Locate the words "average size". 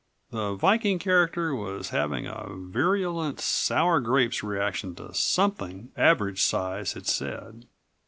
5.95-6.93